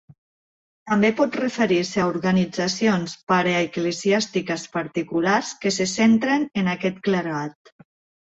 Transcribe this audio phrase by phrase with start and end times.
[0.91, 7.73] També pot referir-se a organitzacions paraeclesiàstiques particulars que se centren en aquest clergat.